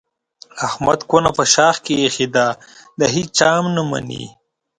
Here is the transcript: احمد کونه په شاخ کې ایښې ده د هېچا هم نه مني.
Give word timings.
احمد 0.67 0.99
کونه 1.09 1.29
په 1.37 1.43
شاخ 1.53 1.75
کې 1.85 1.93
ایښې 2.01 2.27
ده 2.35 2.47
د 2.99 3.01
هېچا 3.15 3.51
هم 3.59 3.65
نه 3.75 3.83
مني. 3.89 4.25